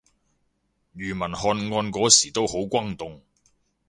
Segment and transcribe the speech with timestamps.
[0.95, 3.21] 庾文翰案嗰時都好轟動